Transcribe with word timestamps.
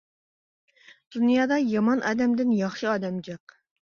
دۇنيادا 1.15 1.59
يامان 1.73 2.01
ئادەمدىن 2.11 2.57
ياخشى 2.61 2.91
ئادەم 2.93 3.23
جىق. 3.29 3.55